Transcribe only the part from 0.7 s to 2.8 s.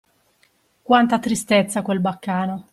Quanta tristezza quel baccano!